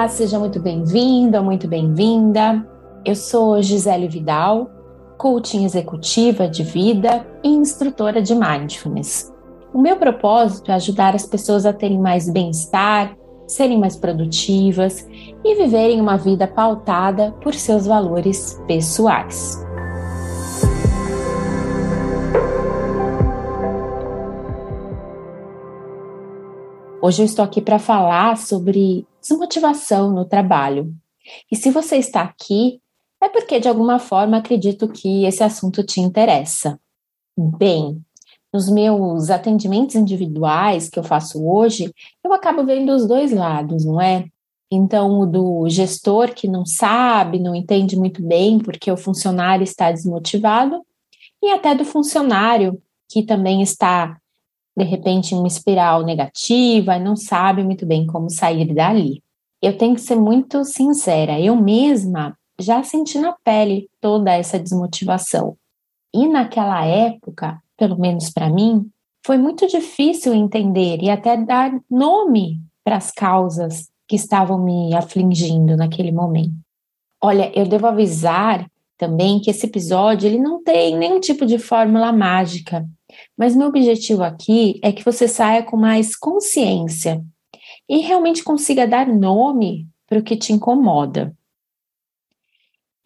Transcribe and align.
Olá, 0.00 0.08
seja 0.08 0.38
muito 0.38 0.58
bem-vindo, 0.58 1.42
muito 1.42 1.68
bem-vinda. 1.68 2.66
Eu 3.04 3.14
sou 3.14 3.60
Gisele 3.60 4.08
Vidal, 4.08 4.70
coaching 5.18 5.66
executiva 5.66 6.48
de 6.48 6.62
vida 6.62 7.26
e 7.44 7.50
instrutora 7.50 8.22
de 8.22 8.34
mindfulness. 8.34 9.30
O 9.74 9.78
meu 9.78 9.96
propósito 9.96 10.70
é 10.70 10.74
ajudar 10.74 11.14
as 11.14 11.26
pessoas 11.26 11.66
a 11.66 11.72
terem 11.74 11.98
mais 11.98 12.30
bem-estar, 12.30 13.14
serem 13.46 13.78
mais 13.78 13.94
produtivas 13.94 15.06
e 15.44 15.54
viverem 15.54 16.00
uma 16.00 16.16
vida 16.16 16.46
pautada 16.48 17.32
por 17.42 17.52
seus 17.52 17.86
valores 17.86 18.58
pessoais. 18.66 19.62
Hoje 27.02 27.20
eu 27.20 27.26
estou 27.26 27.44
aqui 27.44 27.60
para 27.60 27.78
falar 27.78 28.38
sobre 28.38 29.06
desmotivação 29.30 30.12
no 30.12 30.24
trabalho. 30.24 30.92
E 31.50 31.56
se 31.56 31.70
você 31.70 31.96
está 31.96 32.22
aqui, 32.22 32.80
é 33.22 33.28
porque 33.28 33.60
de 33.60 33.68
alguma 33.68 33.98
forma 33.98 34.36
acredito 34.36 34.88
que 34.88 35.24
esse 35.24 35.42
assunto 35.42 35.84
te 35.84 36.00
interessa. 36.00 36.78
Bem, 37.38 38.02
nos 38.52 38.68
meus 38.68 39.30
atendimentos 39.30 39.94
individuais 39.94 40.88
que 40.88 40.98
eu 40.98 41.04
faço 41.04 41.46
hoje, 41.46 41.92
eu 42.24 42.32
acabo 42.32 42.64
vendo 42.64 42.92
os 42.92 43.06
dois 43.06 43.30
lados, 43.32 43.84
não 43.84 44.00
é? 44.00 44.26
Então, 44.72 45.20
o 45.20 45.26
do 45.26 45.68
gestor 45.68 46.32
que 46.32 46.46
não 46.46 46.64
sabe, 46.64 47.38
não 47.38 47.54
entende 47.54 47.96
muito 47.96 48.22
bem 48.22 48.58
porque 48.58 48.90
o 48.90 48.96
funcionário 48.96 49.64
está 49.64 49.90
desmotivado, 49.90 50.84
e 51.42 51.50
até 51.50 51.74
do 51.74 51.84
funcionário 51.84 52.80
que 53.08 53.22
também 53.22 53.62
está 53.62 54.19
de 54.80 54.84
repente, 54.84 55.34
uma 55.34 55.46
espiral 55.46 56.02
negativa 56.02 56.96
e 56.96 57.00
não 57.00 57.14
sabe 57.14 57.62
muito 57.62 57.84
bem 57.84 58.06
como 58.06 58.30
sair 58.30 58.72
dali. 58.72 59.22
Eu 59.62 59.76
tenho 59.76 59.94
que 59.94 60.00
ser 60.00 60.16
muito 60.16 60.64
sincera, 60.64 61.38
eu 61.38 61.54
mesma 61.54 62.34
já 62.58 62.82
senti 62.82 63.18
na 63.18 63.34
pele 63.44 63.88
toda 64.00 64.32
essa 64.32 64.58
desmotivação. 64.58 65.56
E 66.14 66.26
naquela 66.26 66.84
época, 66.84 67.60
pelo 67.76 67.98
menos 67.98 68.30
para 68.30 68.48
mim, 68.48 68.88
foi 69.24 69.36
muito 69.36 69.66
difícil 69.66 70.32
entender 70.34 70.98
e 71.02 71.10
até 71.10 71.36
dar 71.36 71.72
nome 71.90 72.60
para 72.82 72.96
as 72.96 73.10
causas 73.10 73.88
que 74.08 74.16
estavam 74.16 74.58
me 74.58 74.94
afligindo 74.94 75.76
naquele 75.76 76.10
momento. 76.10 76.54
Olha, 77.22 77.52
eu 77.54 77.66
devo 77.66 77.86
avisar 77.86 78.66
também 78.96 79.40
que 79.40 79.50
esse 79.50 79.66
episódio 79.66 80.26
ele 80.26 80.38
não 80.38 80.62
tem 80.62 80.96
nenhum 80.96 81.20
tipo 81.20 81.44
de 81.44 81.58
fórmula 81.58 82.12
mágica. 82.12 82.86
Mas 83.40 83.56
meu 83.56 83.68
objetivo 83.68 84.22
aqui 84.22 84.78
é 84.82 84.92
que 84.92 85.02
você 85.02 85.26
saia 85.26 85.62
com 85.62 85.74
mais 85.74 86.14
consciência 86.14 87.24
e 87.88 88.00
realmente 88.00 88.44
consiga 88.44 88.86
dar 88.86 89.08
nome 89.08 89.88
para 90.06 90.18
o 90.18 90.22
que 90.22 90.36
te 90.36 90.52
incomoda. 90.52 91.34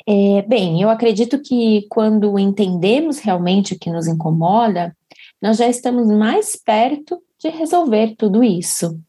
É, 0.05 0.43
bem, 0.43 0.83
eu 0.83 0.91
acredito 0.91 1.41
que 1.41 1.87
quando 1.89 2.37
entendemos 2.37 3.21
realmente 3.21 3.75
o 3.75 3.79
que 3.79 3.89
nos 3.89 4.09
incomoda, 4.09 4.97
nós 5.41 5.59
já 5.59 5.69
estamos 5.69 6.09
mais 6.09 6.57
perto 6.57 7.23
de 7.39 7.49
resolver 7.49 8.17
tudo 8.17 8.43
isso. 8.43 9.01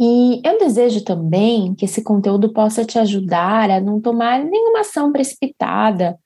E 0.00 0.40
eu 0.42 0.58
desejo 0.58 1.04
também 1.04 1.74
que 1.74 1.84
esse 1.84 2.02
conteúdo 2.02 2.50
possa 2.50 2.82
te 2.82 2.98
ajudar 2.98 3.70
a 3.70 3.78
não 3.78 4.00
tomar 4.00 4.42
nenhuma 4.42 4.80
ação 4.80 5.12
precipitada 5.12 6.18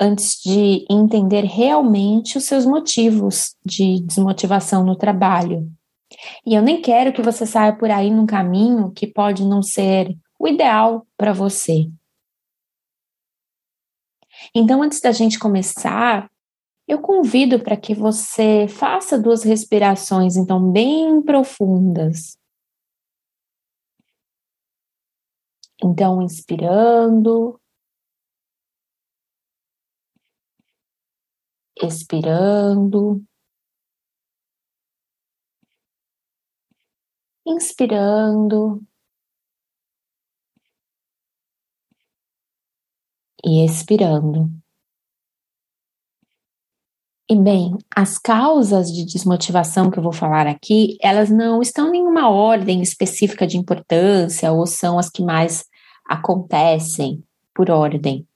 antes 0.00 0.40
de 0.42 0.86
entender 0.88 1.44
realmente 1.44 2.38
os 2.38 2.44
seus 2.44 2.64
motivos 2.64 3.54
de 3.64 4.00
desmotivação 4.00 4.82
no 4.82 4.96
trabalho. 4.96 5.70
E 6.46 6.54
eu 6.54 6.62
nem 6.62 6.80
quero 6.80 7.12
que 7.12 7.22
você 7.22 7.44
saia 7.44 7.76
por 7.76 7.90
aí 7.90 8.10
num 8.10 8.26
caminho 8.26 8.90
que 8.92 9.06
pode 9.06 9.44
não 9.44 9.62
ser 9.62 10.16
o 10.38 10.48
ideal 10.48 11.06
para 11.16 11.32
você. 11.32 11.86
Então, 14.54 14.82
antes 14.82 15.00
da 15.00 15.12
gente 15.12 15.38
começar, 15.38 16.30
eu 16.88 16.98
convido 17.00 17.60
para 17.60 17.76
que 17.76 17.94
você 17.94 18.66
faça 18.68 19.18
duas 19.18 19.42
respirações, 19.42 20.36
então, 20.36 20.72
bem 20.72 21.20
profundas. 21.22 22.38
Então, 25.82 26.22
inspirando 26.22 27.60
expirando, 31.82 33.22
inspirando 37.46 38.80
e 43.44 43.64
expirando. 43.64 44.50
E 47.28 47.36
bem, 47.36 47.78
as 47.94 48.18
causas 48.18 48.92
de 48.92 49.04
desmotivação 49.04 49.88
que 49.88 49.98
eu 49.98 50.02
vou 50.02 50.12
falar 50.12 50.48
aqui, 50.48 50.98
elas 51.00 51.30
não 51.30 51.62
estão 51.62 51.88
em 51.88 51.92
nenhuma 51.92 52.28
ordem 52.28 52.82
específica 52.82 53.46
de 53.46 53.56
importância 53.56 54.50
ou 54.50 54.66
são 54.66 54.98
as 54.98 55.08
que 55.08 55.22
mais 55.22 55.64
acontecem 56.08 57.22
por 57.54 57.70
ordem. 57.70 58.26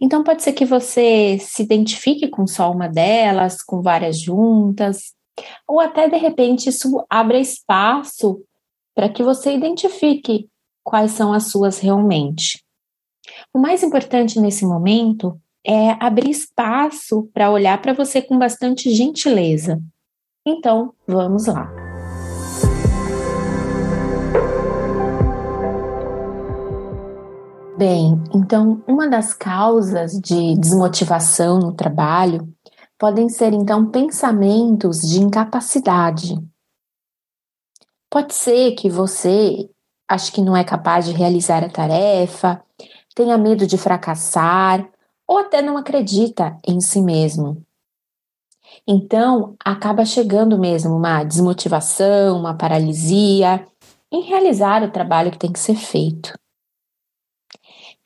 Então, 0.00 0.22
pode 0.22 0.42
ser 0.42 0.52
que 0.52 0.64
você 0.64 1.38
se 1.38 1.62
identifique 1.62 2.28
com 2.28 2.46
só 2.46 2.70
uma 2.70 2.88
delas, 2.88 3.62
com 3.62 3.82
várias 3.82 4.18
juntas, 4.18 5.14
ou 5.66 5.80
até 5.80 6.08
de 6.08 6.16
repente 6.16 6.68
isso 6.68 7.04
abra 7.08 7.38
espaço 7.38 8.42
para 8.94 9.08
que 9.08 9.22
você 9.22 9.54
identifique 9.54 10.48
quais 10.82 11.12
são 11.12 11.32
as 11.32 11.50
suas 11.50 11.78
realmente. 11.78 12.64
O 13.52 13.58
mais 13.58 13.82
importante 13.82 14.40
nesse 14.40 14.64
momento 14.64 15.38
é 15.66 15.96
abrir 15.98 16.30
espaço 16.30 17.28
para 17.34 17.50
olhar 17.50 17.80
para 17.82 17.92
você 17.92 18.22
com 18.22 18.38
bastante 18.38 18.90
gentileza. 18.90 19.82
Então, 20.46 20.94
vamos 21.06 21.46
lá. 21.46 21.85
Bem, 27.76 28.24
então 28.34 28.82
uma 28.88 29.06
das 29.06 29.34
causas 29.34 30.18
de 30.18 30.56
desmotivação 30.56 31.58
no 31.58 31.74
trabalho 31.74 32.50
podem 32.98 33.28
ser 33.28 33.52
então 33.52 33.90
pensamentos 33.90 35.02
de 35.02 35.20
incapacidade. 35.20 36.34
Pode 38.08 38.32
ser 38.32 38.72
que 38.72 38.88
você 38.88 39.68
ache 40.08 40.32
que 40.32 40.40
não 40.40 40.56
é 40.56 40.64
capaz 40.64 41.04
de 41.04 41.12
realizar 41.12 41.62
a 41.62 41.68
tarefa, 41.68 42.64
tenha 43.14 43.36
medo 43.36 43.66
de 43.66 43.76
fracassar 43.76 44.88
ou 45.28 45.36
até 45.36 45.60
não 45.60 45.76
acredita 45.76 46.58
em 46.66 46.80
si 46.80 47.02
mesmo. 47.02 47.62
Então, 48.86 49.54
acaba 49.62 50.02
chegando 50.06 50.58
mesmo 50.58 50.96
uma 50.96 51.22
desmotivação, 51.24 52.38
uma 52.38 52.56
paralisia 52.56 53.66
em 54.10 54.22
realizar 54.22 54.82
o 54.82 54.90
trabalho 54.90 55.30
que 55.30 55.38
tem 55.38 55.52
que 55.52 55.58
ser 55.58 55.74
feito. 55.74 56.32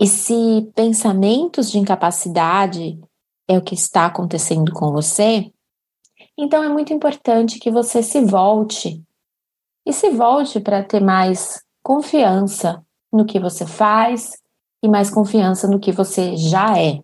E 0.00 0.06
se 0.06 0.72
pensamentos 0.75 1.71
de 1.71 1.78
incapacidade 1.78 2.99
é 3.47 3.59
o 3.59 3.62
que 3.62 3.75
está 3.75 4.06
acontecendo 4.06 4.72
com 4.72 4.91
você, 4.91 5.53
então 6.38 6.65
é 6.65 6.69
muito 6.71 6.93
importante 6.93 7.59
que 7.59 7.71
você 7.71 8.03
se 8.03 8.25
volte 8.25 9.05
e 9.87 9.93
se 9.93 10.09
volte 10.09 10.59
para 10.59 10.83
ter 10.83 11.00
mais 11.00 11.62
confiança 11.83 12.83
no 13.13 13.27
que 13.27 13.39
você 13.39 13.66
faz 13.66 14.39
e 14.83 14.89
mais 14.89 15.10
confiança 15.10 15.69
no 15.69 15.78
que 15.78 15.92
você 15.92 16.34
já 16.34 16.78
é. 16.78 17.03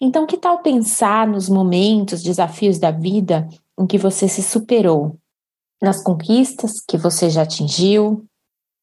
Então, 0.00 0.26
que 0.26 0.36
tal 0.36 0.62
pensar 0.62 1.26
nos 1.26 1.48
momentos, 1.48 2.22
desafios 2.22 2.78
da 2.78 2.90
vida 2.90 3.48
em 3.78 3.86
que 3.86 3.98
você 3.98 4.28
se 4.28 4.42
superou, 4.42 5.18
nas 5.82 6.02
conquistas 6.02 6.80
que 6.80 6.96
você 6.96 7.28
já 7.28 7.42
atingiu, 7.42 8.24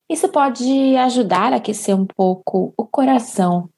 isso 0.09 0.29
pode 0.29 0.95
ajudar 0.97 1.53
a 1.53 1.57
aquecer 1.57 1.95
um 1.95 2.05
pouco 2.05 2.73
o 2.77 2.85
coração 2.85 3.69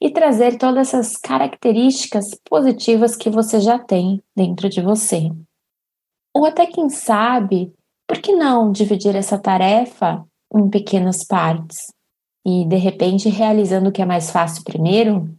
e 0.00 0.10
trazer 0.10 0.58
todas 0.58 0.88
essas 0.88 1.16
características 1.16 2.26
positivas 2.48 3.16
que 3.16 3.30
você 3.30 3.60
já 3.60 3.78
tem 3.78 4.22
dentro 4.36 4.68
de 4.68 4.80
você. 4.80 5.30
Ou 6.34 6.44
até, 6.44 6.66
quem 6.66 6.88
sabe, 6.88 7.72
por 8.06 8.18
que 8.18 8.32
não 8.32 8.72
dividir 8.72 9.14
essa 9.14 9.38
tarefa 9.38 10.24
em 10.54 10.68
pequenas 10.68 11.24
partes? 11.24 11.92
E, 12.46 12.66
de 12.66 12.76
repente, 12.76 13.28
realizando 13.28 13.88
o 13.88 13.92
que 13.92 14.02
é 14.02 14.04
mais 14.04 14.30
fácil 14.30 14.64
primeiro, 14.64 15.34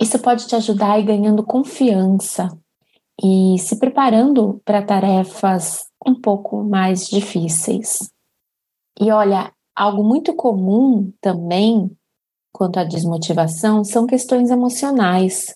isso 0.00 0.18
pode 0.18 0.46
te 0.46 0.56
ajudar 0.56 0.92
a 0.92 0.98
ir 0.98 1.04
ganhando 1.04 1.44
confiança 1.44 2.48
e 3.22 3.58
se 3.58 3.78
preparando 3.78 4.60
para 4.64 4.82
tarefas 4.82 5.86
um 6.06 6.14
pouco 6.14 6.64
mais 6.64 7.08
difíceis. 7.08 8.10
E 9.00 9.10
olha, 9.12 9.52
Algo 9.78 10.02
muito 10.02 10.34
comum 10.34 11.12
também 11.20 11.88
quanto 12.52 12.80
à 12.80 12.84
desmotivação 12.84 13.84
são 13.84 14.06
questões 14.06 14.50
emocionais. 14.50 15.54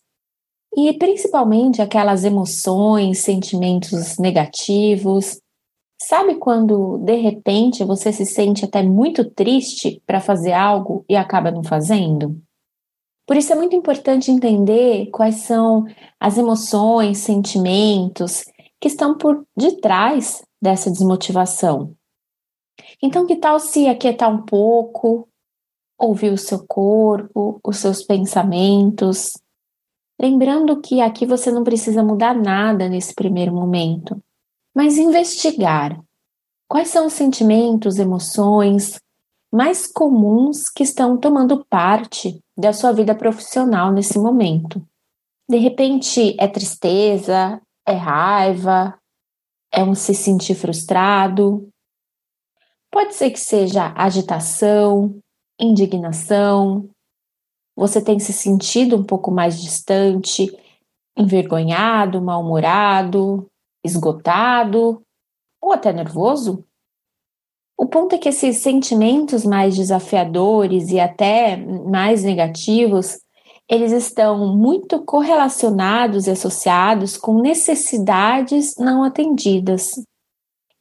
E 0.76 0.92
principalmente 0.96 1.82
aquelas 1.82 2.24
emoções, 2.24 3.18
sentimentos 3.18 4.18
negativos, 4.18 5.42
Sabe 6.04 6.34
quando 6.34 6.98
de 6.98 7.14
repente 7.14 7.84
você 7.84 8.12
se 8.12 8.26
sente 8.26 8.64
até 8.64 8.82
muito 8.82 9.30
triste 9.30 10.02
para 10.04 10.20
fazer 10.20 10.52
algo 10.52 11.04
e 11.08 11.14
acaba 11.14 11.52
não 11.52 11.62
fazendo? 11.62 12.42
Por 13.24 13.36
isso 13.36 13.52
é 13.52 13.54
muito 13.54 13.76
importante 13.76 14.28
entender 14.28 15.10
quais 15.12 15.36
são 15.36 15.84
as 16.18 16.36
emoções, 16.36 17.18
sentimentos 17.18 18.42
que 18.80 18.88
estão 18.88 19.16
por 19.16 19.46
detrás 19.56 20.42
dessa 20.60 20.90
desmotivação. 20.90 21.94
Então, 23.02 23.26
que 23.26 23.36
tal 23.36 23.58
se 23.58 23.86
aquietar 23.88 24.30
um 24.30 24.42
pouco, 24.42 25.28
ouvir 25.98 26.32
o 26.32 26.38
seu 26.38 26.66
corpo, 26.66 27.60
os 27.64 27.76
seus 27.78 28.02
pensamentos, 28.02 29.32
lembrando 30.20 30.80
que 30.80 31.00
aqui 31.00 31.26
você 31.26 31.50
não 31.50 31.64
precisa 31.64 32.02
mudar 32.02 32.34
nada 32.34 32.88
nesse 32.88 33.14
primeiro 33.14 33.52
momento, 33.52 34.20
mas 34.74 34.98
investigar 34.98 36.00
quais 36.68 36.88
são 36.88 37.06
os 37.06 37.12
sentimentos, 37.12 37.98
emoções 37.98 38.98
mais 39.52 39.86
comuns 39.86 40.70
que 40.70 40.82
estão 40.82 41.18
tomando 41.18 41.64
parte 41.66 42.40
da 42.56 42.72
sua 42.72 42.92
vida 42.92 43.14
profissional 43.14 43.92
nesse 43.92 44.18
momento. 44.18 44.82
De 45.48 45.58
repente 45.58 46.34
é 46.40 46.48
tristeza, 46.48 47.60
é 47.86 47.92
raiva, 47.92 48.98
é 49.70 49.84
um 49.84 49.94
se 49.94 50.14
sentir 50.14 50.54
frustrado. 50.54 51.68
Pode 52.92 53.14
ser 53.14 53.30
que 53.30 53.40
seja 53.40 53.94
agitação, 53.96 55.18
indignação. 55.58 56.90
Você 57.74 58.04
tem 58.04 58.18
se 58.18 58.34
sentido 58.34 58.96
um 58.96 59.02
pouco 59.02 59.30
mais 59.30 59.62
distante, 59.62 60.54
envergonhado, 61.16 62.20
mal-humorado, 62.20 63.50
esgotado 63.82 65.02
ou 65.58 65.72
até 65.72 65.90
nervoso? 65.90 66.66
O 67.78 67.86
ponto 67.86 68.14
é 68.14 68.18
que 68.18 68.28
esses 68.28 68.58
sentimentos 68.58 69.42
mais 69.42 69.74
desafiadores 69.74 70.90
e 70.90 71.00
até 71.00 71.56
mais 71.56 72.22
negativos, 72.22 73.18
eles 73.66 73.90
estão 73.90 74.54
muito 74.54 75.02
correlacionados 75.02 76.26
e 76.26 76.30
associados 76.30 77.16
com 77.16 77.40
necessidades 77.40 78.76
não 78.76 79.02
atendidas. 79.02 79.92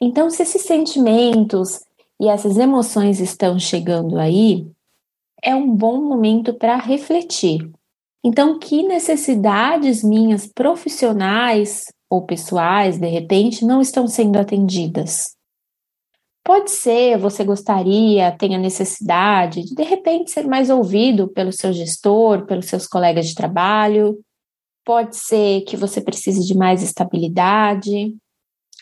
Então, 0.02 0.30
se 0.30 0.44
esses 0.44 0.64
sentimentos 0.64 1.80
e 2.22 2.28
essas 2.28 2.56
emoções 2.58 3.20
estão 3.20 3.58
chegando 3.58 4.20
aí, 4.20 4.68
é 5.42 5.56
um 5.56 5.76
bom 5.76 6.04
momento 6.04 6.54
para 6.54 6.78
refletir. 6.78 7.68
Então, 8.24 8.60
que 8.60 8.84
necessidades 8.84 10.04
minhas 10.04 10.46
profissionais 10.46 11.86
ou 12.08 12.24
pessoais, 12.24 13.00
de 13.00 13.08
repente, 13.08 13.66
não 13.66 13.82
estão 13.82 14.08
sendo 14.08 14.38
atendidas? 14.38 15.36
Pode 16.44 16.70
ser, 16.70 17.18
você 17.18 17.44
gostaria, 17.44 18.32
tenha 18.38 18.60
necessidade 18.60 19.64
de, 19.64 19.74
de 19.74 19.84
repente, 19.84 20.30
ser 20.30 20.46
mais 20.46 20.70
ouvido 20.70 21.28
pelo 21.28 21.52
seu 21.52 21.74
gestor, 21.74 22.46
pelos 22.46 22.68
seus 22.68 22.86
colegas 22.86 23.28
de 23.28 23.34
trabalho. 23.34 24.20
Pode 24.86 25.16
ser 25.16 25.62
que 25.62 25.76
você 25.76 26.00
precise 26.00 26.46
de 26.46 26.56
mais 26.56 26.84
estabilidade 26.84 28.16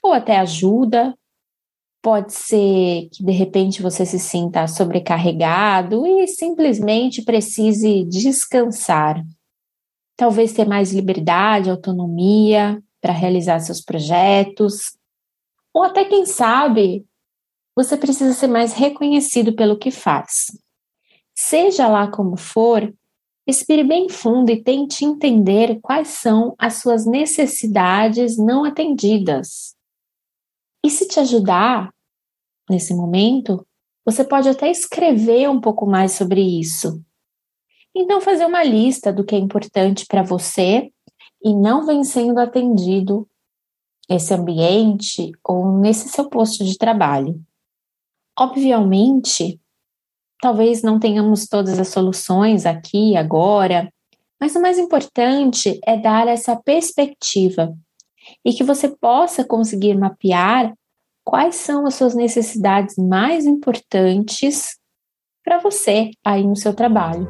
ou 0.04 0.12
até 0.12 0.38
ajuda. 0.40 1.14
Pode 2.02 2.34
ser 2.34 3.10
que 3.12 3.24
de 3.24 3.32
repente 3.32 3.82
você 3.82 4.06
se 4.06 4.18
sinta 4.18 4.68
sobrecarregado 4.68 6.08
e 6.08 6.28
simplesmente 6.28 7.22
precise 7.22 8.06
descansar. 8.06 9.22
Talvez 10.16 10.54
ter 10.54 10.66
mais 10.66 10.94
liberdade, 10.94 11.70
autonomia 11.70 12.82
para 13.02 13.14
realizar 13.14 13.60
seus 13.60 13.82
projetos. 13.82 14.98
Ou 15.74 15.84
até, 15.84 16.06
quem 16.06 16.26
sabe, 16.26 17.06
você 17.76 17.96
precisa 17.96 18.34
ser 18.34 18.48
mais 18.48 18.74
reconhecido 18.74 19.54
pelo 19.54 19.78
que 19.78 19.92
faz. 19.92 20.48
Seja 21.34 21.88
lá 21.88 22.10
como 22.10 22.36
for, 22.36 22.94
respire 23.48 23.84
bem 23.84 24.10
fundo 24.10 24.52
e 24.52 24.62
tente 24.62 25.06
entender 25.06 25.80
quais 25.82 26.10
são 26.10 26.54
as 26.58 26.76
suas 26.76 27.06
necessidades 27.06 28.38
não 28.38 28.66
atendidas. 28.66 29.79
E 30.84 30.90
se 30.90 31.08
te 31.08 31.20
ajudar 31.20 31.94
nesse 32.70 32.94
momento, 32.94 33.66
você 34.06 34.24
pode 34.24 34.48
até 34.48 34.70
escrever 34.70 35.50
um 35.50 35.60
pouco 35.60 35.86
mais 35.86 36.14
sobre 36.14 36.42
isso. 36.42 37.04
Então, 37.96 38.22
fazer 38.22 38.46
uma 38.46 38.64
lista 38.64 39.12
do 39.12 39.26
que 39.26 39.36
é 39.36 39.38
importante 39.38 40.06
para 40.06 40.24
você 40.24 40.92
e 41.44 41.54
não 41.54 41.86
vem 41.86 42.04
sendo 42.04 42.40
atendido 42.40 43.28
nesse 44.10 44.34
ambiente 44.34 45.32
ou 45.44 45.72
nesse 45.80 46.10
seu 46.10 46.30
posto 46.30 46.64
de 46.64 46.78
trabalho. 46.78 47.42
Obviamente, 48.38 49.60
talvez 50.42 50.82
não 50.82 51.00
tenhamos 51.00 51.48
todas 51.48 51.78
as 51.78 51.90
soluções 51.90 52.66
aqui, 52.66 53.16
agora, 53.16 53.92
mas 54.40 54.56
o 54.56 54.62
mais 54.62 54.80
importante 54.80 55.80
é 55.86 55.98
dar 55.98 56.28
essa 56.28 56.56
perspectiva 56.56 57.76
e 58.44 58.54
que 58.54 58.64
você 58.64 58.88
possa 58.88 59.44
conseguir 59.44 59.96
mapear 59.96 60.74
quais 61.24 61.56
são 61.56 61.86
as 61.86 61.96
suas 61.96 62.16
necessidades 62.16 62.96
mais 62.98 63.46
importantes 63.46 64.78
para 65.44 65.60
você 65.60 66.12
aí 66.26 66.46
no 66.46 66.56
seu 66.56 66.74
trabalho. 66.74 67.28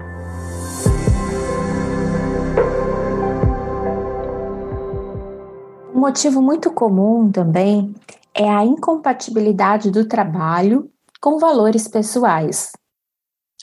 Um 5.94 6.00
motivo 6.00 6.42
muito 6.42 6.72
comum 6.72 7.30
também 7.30 7.94
é 8.34 8.50
a 8.50 8.64
incompatibilidade 8.64 9.92
do 9.92 10.08
trabalho 10.08 10.90
com 11.22 11.38
valores 11.38 11.88
pessoais. 11.88 12.72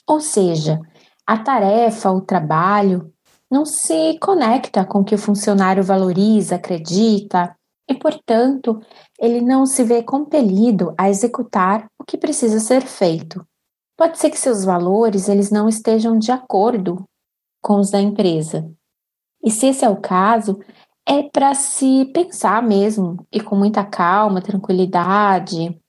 Ou 0.07 0.19
seja, 0.19 0.79
a 1.25 1.37
tarefa, 1.37 2.11
o 2.11 2.21
trabalho, 2.21 3.11
não 3.49 3.65
se 3.65 4.17
conecta 4.19 4.85
com 4.85 4.99
o 4.99 5.03
que 5.03 5.15
o 5.15 5.17
funcionário 5.17 5.83
valoriza, 5.83 6.55
acredita, 6.55 7.55
e, 7.89 7.95
portanto, 7.95 8.81
ele 9.17 9.39
não 9.39 9.65
se 9.65 9.83
vê 9.83 10.03
compelido 10.03 10.93
a 10.97 11.09
executar 11.09 11.87
o 11.97 12.03
que 12.03 12.17
precisa 12.17 12.59
ser 12.59 12.81
feito. 12.81 13.45
Pode 13.97 14.19
ser 14.19 14.29
que 14.29 14.37
seus 14.37 14.65
valores 14.65 15.29
eles 15.29 15.49
não 15.49 15.69
estejam 15.69 16.19
de 16.19 16.31
acordo 16.31 17.05
com 17.61 17.79
os 17.79 17.89
da 17.89 18.01
empresa. 18.01 18.69
E 19.43 19.49
se 19.49 19.67
esse 19.67 19.85
é 19.85 19.89
o 19.89 20.01
caso, 20.01 20.59
é 21.05 21.23
para 21.23 21.53
se 21.53 22.05
pensar 22.13 22.61
mesmo 22.61 23.25
e 23.31 23.39
com 23.39 23.55
muita 23.55 23.85
calma, 23.85 24.41
tranquilidade, 24.41 25.79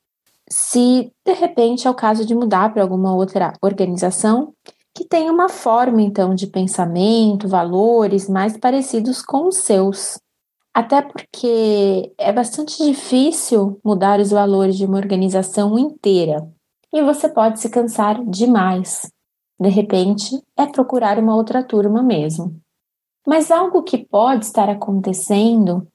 se 0.48 1.12
de 1.26 1.32
repente 1.34 1.86
é 1.86 1.90
o 1.90 1.94
caso 1.94 2.24
de 2.24 2.34
mudar 2.34 2.72
para 2.72 2.82
alguma 2.82 3.14
outra 3.14 3.52
organização 3.60 4.54
que 4.98 5.04
tenha 5.04 5.30
uma 5.32 5.48
forma 5.48 6.02
então 6.02 6.34
de 6.34 6.48
pensamento, 6.48 7.46
valores 7.46 8.28
mais 8.28 8.56
parecidos 8.58 9.22
com 9.22 9.46
os 9.46 9.58
seus. 9.58 10.18
Até 10.74 11.00
porque 11.00 12.12
é 12.18 12.32
bastante 12.32 12.84
difícil 12.84 13.78
mudar 13.84 14.18
os 14.18 14.30
valores 14.30 14.76
de 14.76 14.84
uma 14.84 14.96
organização 14.96 15.78
inteira 15.78 16.44
e 16.92 17.00
você 17.00 17.28
pode 17.28 17.60
se 17.60 17.70
cansar 17.70 18.20
demais. 18.24 19.08
De 19.60 19.68
repente, 19.68 20.36
é 20.56 20.66
procurar 20.66 21.16
uma 21.20 21.36
outra 21.36 21.62
turma 21.62 22.02
mesmo. 22.02 22.60
Mas 23.24 23.52
algo 23.52 23.84
que 23.84 23.98
pode 23.98 24.46
estar 24.46 24.68
acontecendo, 24.68 25.86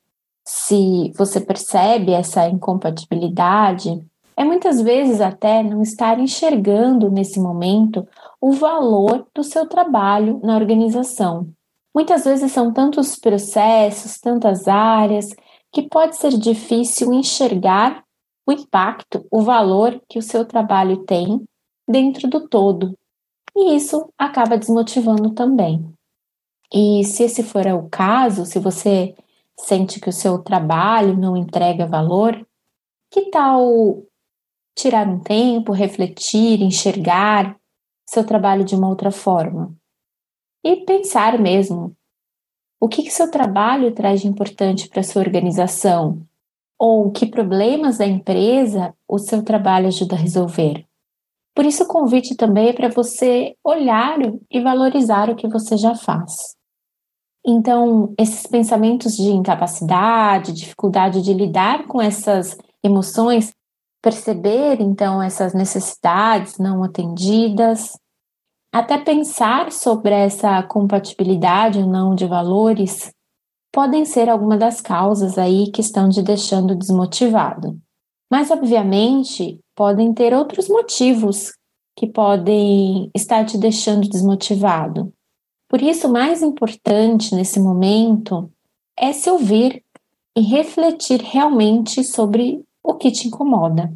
se 0.45 1.11
você 1.17 1.41
percebe 1.41 2.13
essa 2.13 2.47
incompatibilidade, 2.47 4.01
é 4.35 4.43
muitas 4.43 4.81
vezes 4.81 5.21
até 5.21 5.61
não 5.63 5.81
estar 5.81 6.19
enxergando 6.19 7.09
nesse 7.09 7.39
momento 7.39 8.07
o 8.41 8.51
valor 8.51 9.27
do 9.33 9.43
seu 9.43 9.67
trabalho 9.67 10.39
na 10.43 10.55
organização. 10.55 11.49
Muitas 11.93 12.25
vezes 12.25 12.51
são 12.51 12.73
tantos 12.73 13.15
processos, 13.15 14.19
tantas 14.19 14.67
áreas, 14.67 15.29
que 15.71 15.83
pode 15.83 16.15
ser 16.17 16.31
difícil 16.37 17.13
enxergar 17.13 18.03
o 18.47 18.51
impacto, 18.51 19.25
o 19.31 19.41
valor 19.41 20.01
que 20.09 20.19
o 20.19 20.21
seu 20.21 20.45
trabalho 20.45 21.05
tem 21.05 21.43
dentro 21.87 22.27
do 22.27 22.47
todo. 22.47 22.97
E 23.55 23.75
isso 23.75 24.11
acaba 24.17 24.57
desmotivando 24.57 25.31
também. 25.33 25.87
E 26.73 27.03
se 27.03 27.23
esse 27.23 27.43
for 27.43 27.65
o 27.67 27.87
caso, 27.89 28.45
se 28.45 28.59
você 28.59 29.15
sente 29.59 29.99
que 29.99 30.09
o 30.09 30.13
seu 30.13 30.39
trabalho 30.39 31.15
não 31.15 31.37
entrega 31.37 31.85
valor, 31.85 32.45
que 33.11 33.29
tal 33.29 34.03
tirar 34.75 35.07
um 35.07 35.19
tempo, 35.19 35.71
refletir, 35.71 36.61
enxergar 36.61 37.55
seu 38.07 38.25
trabalho 38.25 38.63
de 38.63 38.75
uma 38.75 38.89
outra 38.89 39.11
forma. 39.11 39.75
E 40.63 40.77
pensar 40.85 41.39
mesmo: 41.39 41.95
o 42.79 42.87
que, 42.87 43.03
que 43.03 43.11
seu 43.11 43.29
trabalho 43.29 43.93
traz 43.93 44.21
de 44.21 44.27
importante 44.27 44.89
para 44.89 45.03
sua 45.03 45.21
organização? 45.21 46.25
Ou 46.77 47.11
que 47.11 47.25
problemas 47.25 47.99
da 47.99 48.05
empresa 48.05 48.93
o 49.07 49.17
seu 49.17 49.43
trabalho 49.43 49.87
ajuda 49.87 50.15
a 50.15 50.19
resolver? 50.19 50.85
Por 51.55 51.65
isso, 51.65 51.83
o 51.83 51.87
convite 51.87 52.35
também 52.35 52.69
é 52.69 52.73
para 52.73 52.89
você 52.89 53.55
olhar 53.63 54.17
e 54.49 54.59
valorizar 54.59 55.29
o 55.29 55.35
que 55.35 55.47
você 55.47 55.77
já 55.77 55.95
faz. 55.95 56.55
Então, 57.45 58.13
esses 58.17 58.47
pensamentos 58.47 59.15
de 59.15 59.29
incapacidade, 59.29 60.53
dificuldade 60.53 61.21
de 61.21 61.33
lidar 61.33 61.85
com 61.87 62.01
essas 62.01 62.57
emoções 62.83 63.51
perceber 64.03 64.81
então 64.81 65.23
essas 65.23 65.53
necessidades 65.53 66.57
não 66.57 66.83
atendidas, 66.83 67.97
até 68.71 68.97
pensar 68.97 69.71
sobre 69.71 70.11
essa 70.11 70.61
compatibilidade 70.63 71.79
ou 71.79 71.87
não 71.87 72.13
de 72.13 72.25
valores, 72.25 73.13
podem 73.71 74.03
ser 74.03 74.29
alguma 74.29 74.57
das 74.57 74.81
causas 74.81 75.37
aí 75.37 75.71
que 75.71 75.79
estão 75.79 76.09
te 76.09 76.21
deixando 76.21 76.75
desmotivado. 76.75 77.79
Mas, 78.29 78.51
obviamente, 78.51 79.59
podem 79.73 80.13
ter 80.13 80.33
outros 80.33 80.67
motivos 80.67 81.53
que 81.95 82.07
podem 82.07 83.09
estar 83.15 83.45
te 83.45 83.57
deixando 83.57 84.09
desmotivado. 84.09 85.13
Por 85.69 85.81
isso, 85.81 86.07
o 86.07 86.11
mais 86.11 86.41
importante 86.41 87.33
nesse 87.33 87.59
momento 87.59 88.51
é 88.97 89.13
se 89.13 89.29
ouvir 89.29 89.83
e 90.35 90.41
refletir 90.41 91.21
realmente 91.21 92.03
sobre 92.03 92.63
o 92.83 92.95
que 92.95 93.11
te 93.11 93.27
incomoda. 93.27 93.91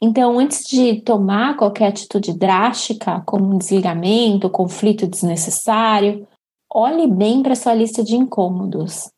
Então, 0.00 0.38
antes 0.38 0.64
de 0.64 1.00
tomar 1.02 1.56
qualquer 1.56 1.88
atitude 1.88 2.32
drástica, 2.32 3.22
como 3.26 3.52
um 3.52 3.58
desligamento, 3.58 4.50
conflito 4.50 5.06
desnecessário, 5.06 6.26
olhe 6.72 7.06
bem 7.06 7.42
para 7.42 7.56
sua 7.56 7.74
lista 7.74 8.02
de 8.02 8.16
incômodos. 8.16 9.10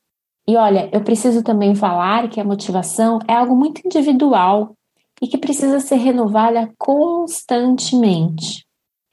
E 0.47 0.57
olha, 0.57 0.88
eu 0.92 1.02
preciso 1.02 1.42
também 1.42 1.75
falar 1.75 2.28
que 2.28 2.40
a 2.40 2.45
motivação 2.45 3.19
é 3.28 3.35
algo 3.35 3.54
muito 3.54 3.83
individual 3.85 4.75
e 5.21 5.28
que 5.28 5.37
precisa 5.37 5.80
ser 5.80 5.97
renovada 5.97 6.73
constantemente. 6.78 8.64